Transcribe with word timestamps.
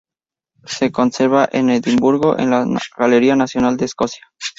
Se 0.65 0.91
conserva 0.91 1.47
en 1.51 1.69
Edimburgo, 1.69 2.39
en 2.39 2.49
la 2.49 2.65
Galería 2.97 3.35
Nacional 3.35 3.77
de 3.77 3.85
Escocia. 3.85 4.27